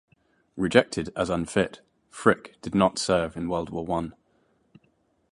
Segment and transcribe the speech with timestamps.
[0.57, 4.15] Rejected as unfit, Frick did not serve in World War One.